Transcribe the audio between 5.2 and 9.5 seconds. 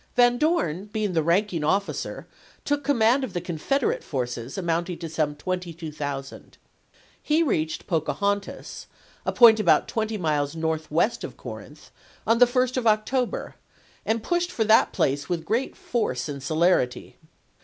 22,000. He reached Pocahontas, a